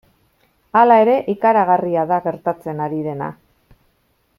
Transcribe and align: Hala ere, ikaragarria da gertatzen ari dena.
Hala 0.79 0.95
ere, 1.01 1.17
ikaragarria 1.35 2.07
da 2.13 2.21
gertatzen 2.31 2.85
ari 2.87 3.07
dena. 3.11 3.33